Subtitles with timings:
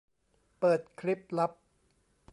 [0.59, 1.51] เปิดคลิปลับ